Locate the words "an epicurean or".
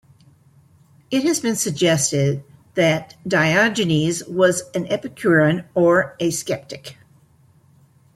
4.73-6.15